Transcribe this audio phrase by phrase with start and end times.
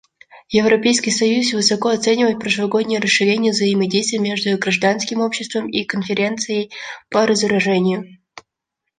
[0.49, 6.71] Европейский союз высоко оценивает прошлогоднее расширение взаимодействия между гражданским обществом и Конференцией
[7.11, 8.07] по разоружению.